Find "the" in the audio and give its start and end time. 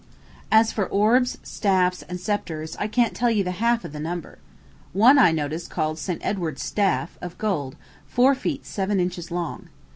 3.83-3.99